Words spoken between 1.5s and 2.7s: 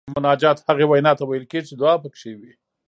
کیږي چې دعا پکې وي.